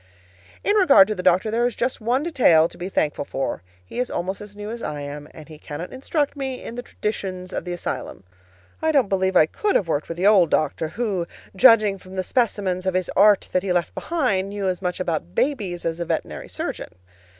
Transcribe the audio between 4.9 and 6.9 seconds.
am, and he cannot instruct me in the